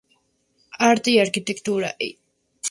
Arte 0.79 1.11
y 1.11 1.19
Arquitectura", 1.19 1.95
Ed. 1.99 2.15